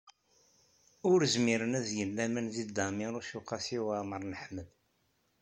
[1.11, 4.67] Ur zmiren ad gen laman deg Dda Ɛmiiruc u Qasi Waɛmer n Ḥmed.